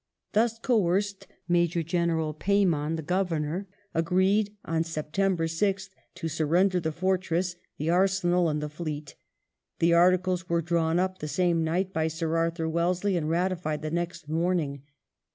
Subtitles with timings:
[0.33, 7.55] Thus coerced, Major General Pe3rman, the Governor, agreed on September 6th to surrender the fortress,
[7.77, 9.13] the arsenal, and the fleet;
[9.77, 13.91] the articles were drawn up the same night by Sir Arthur Wellesley and ratified the
[13.91, 14.81] next morning.